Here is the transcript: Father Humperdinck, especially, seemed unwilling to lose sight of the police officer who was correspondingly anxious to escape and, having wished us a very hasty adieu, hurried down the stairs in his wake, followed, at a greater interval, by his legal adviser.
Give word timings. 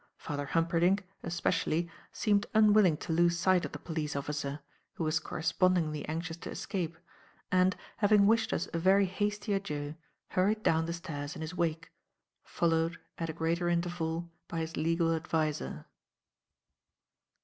Father 0.17 0.47
Humperdinck, 0.47 1.05
especially, 1.21 1.87
seemed 2.11 2.47
unwilling 2.55 2.97
to 2.97 3.13
lose 3.13 3.37
sight 3.37 3.65
of 3.65 3.71
the 3.71 3.77
police 3.77 4.15
officer 4.15 4.61
who 4.93 5.03
was 5.03 5.19
correspondingly 5.19 6.03
anxious 6.09 6.37
to 6.37 6.49
escape 6.49 6.97
and, 7.51 7.75
having 7.97 8.25
wished 8.25 8.51
us 8.51 8.67
a 8.73 8.79
very 8.79 9.05
hasty 9.05 9.53
adieu, 9.53 9.93
hurried 10.29 10.63
down 10.63 10.87
the 10.87 10.93
stairs 10.93 11.35
in 11.35 11.43
his 11.43 11.53
wake, 11.55 11.91
followed, 12.43 12.97
at 13.19 13.29
a 13.29 13.33
greater 13.33 13.69
interval, 13.69 14.31
by 14.47 14.61
his 14.61 14.75
legal 14.75 15.13
adviser. 15.13 15.85